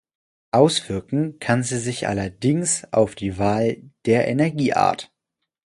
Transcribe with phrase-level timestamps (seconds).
[0.49, 5.13] Auswirken kann sie sich allerdings auf die Wahl der Energieart.